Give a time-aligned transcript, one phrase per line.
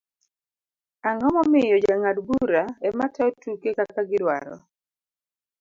[1.09, 4.57] ang'o momiyo jong'ad- bura ema tayo tuke kaka gidwaro?